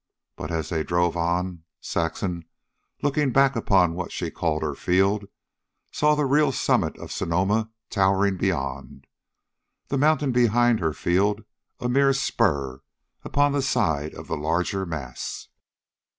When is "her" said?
4.63-4.73, 10.79-10.93